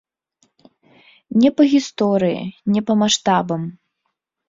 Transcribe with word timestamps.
Не 1.43 1.53
па 1.59 1.63
гісторыі, 1.75 2.43
не 2.75 2.81
па 2.91 2.99
маштабам. 3.07 3.73